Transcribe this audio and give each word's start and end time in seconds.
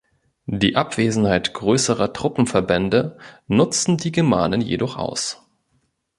Die 0.47 0.75
Abwesenheit 0.77 1.53
größerer 1.53 2.11
Truppenverbände 2.11 3.19
nutzten 3.45 3.97
die 3.97 4.11
Germanen 4.11 4.59
jedoch 4.61 4.97
aus. 4.97 5.45